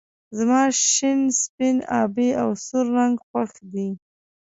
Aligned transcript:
زما 0.37 0.61
شين 0.91 1.19
سپين 1.41 1.77
آبی 2.01 2.29
او 2.41 2.49
سور 2.65 2.85
رنګ 2.97 3.15
خوښ 3.27 3.51
دي 3.73 3.89